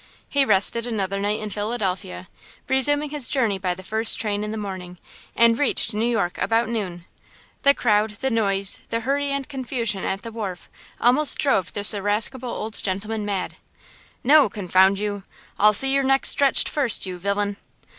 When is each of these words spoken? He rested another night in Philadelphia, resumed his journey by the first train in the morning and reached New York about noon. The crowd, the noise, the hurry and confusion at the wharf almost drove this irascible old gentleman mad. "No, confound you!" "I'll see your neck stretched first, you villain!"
He 0.27 0.43
rested 0.45 0.87
another 0.87 1.19
night 1.19 1.39
in 1.39 1.51
Philadelphia, 1.51 2.27
resumed 2.67 3.11
his 3.11 3.29
journey 3.29 3.59
by 3.59 3.75
the 3.75 3.83
first 3.83 4.19
train 4.19 4.43
in 4.43 4.49
the 4.49 4.57
morning 4.57 4.97
and 5.35 5.59
reached 5.59 5.93
New 5.93 6.07
York 6.07 6.39
about 6.39 6.67
noon. 6.69 7.05
The 7.61 7.75
crowd, 7.75 8.09
the 8.15 8.31
noise, 8.31 8.79
the 8.89 9.01
hurry 9.01 9.27
and 9.27 9.47
confusion 9.47 10.03
at 10.03 10.23
the 10.23 10.31
wharf 10.31 10.71
almost 10.99 11.37
drove 11.37 11.73
this 11.73 11.93
irascible 11.93 12.49
old 12.49 12.81
gentleman 12.81 13.25
mad. 13.27 13.57
"No, 14.23 14.49
confound 14.49 14.97
you!" 14.97 15.21
"I'll 15.59 15.71
see 15.71 15.93
your 15.93 16.03
neck 16.03 16.25
stretched 16.25 16.67
first, 16.67 17.05
you 17.05 17.19
villain!" 17.19 17.57